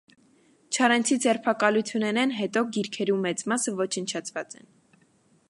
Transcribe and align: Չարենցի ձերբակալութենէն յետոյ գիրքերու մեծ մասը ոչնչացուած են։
Չարենցի 0.77 1.17
ձերբակալութենէն 1.25 2.33
յետոյ 2.39 2.67
գիրքերու 2.79 3.19
մեծ 3.27 3.45
մասը 3.53 3.77
ոչնչացուած 3.83 4.59
են։ 4.63 4.69